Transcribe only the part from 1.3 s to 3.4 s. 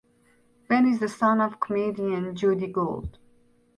of comedian Judy Gold.